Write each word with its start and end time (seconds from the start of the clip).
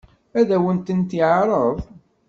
Ad 0.39 0.49
awen-tent-yeɛṛeḍ? 0.55 1.77